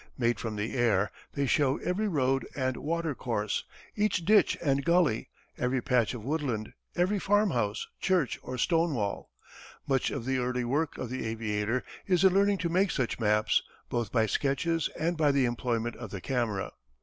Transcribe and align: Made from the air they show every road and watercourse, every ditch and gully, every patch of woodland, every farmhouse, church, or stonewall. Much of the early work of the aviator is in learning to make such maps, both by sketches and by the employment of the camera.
Made 0.17 0.39
from 0.39 0.55
the 0.55 0.73
air 0.75 1.11
they 1.33 1.45
show 1.45 1.77
every 1.77 2.07
road 2.07 2.47
and 2.55 2.75
watercourse, 2.75 3.65
every 3.95 4.07
ditch 4.07 4.57
and 4.59 4.83
gully, 4.83 5.29
every 5.59 5.79
patch 5.79 6.15
of 6.15 6.23
woodland, 6.23 6.73
every 6.95 7.19
farmhouse, 7.19 7.87
church, 7.99 8.39
or 8.41 8.57
stonewall. 8.57 9.29
Much 9.87 10.09
of 10.09 10.25
the 10.25 10.39
early 10.39 10.63
work 10.63 10.97
of 10.97 11.11
the 11.11 11.27
aviator 11.27 11.83
is 12.07 12.23
in 12.23 12.33
learning 12.33 12.57
to 12.57 12.67
make 12.69 12.89
such 12.89 13.19
maps, 13.19 13.61
both 13.89 14.11
by 14.11 14.25
sketches 14.25 14.89
and 14.99 15.17
by 15.17 15.31
the 15.31 15.45
employment 15.45 15.95
of 15.97 16.09
the 16.09 16.19
camera. 16.19 16.71